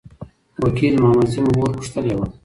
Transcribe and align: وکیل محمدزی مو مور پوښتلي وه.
وکیل 0.63 0.93
محمدزی 1.03 1.39
مو 1.43 1.51
مور 1.57 1.71
پوښتلي 1.77 2.13
وه. 2.17 2.25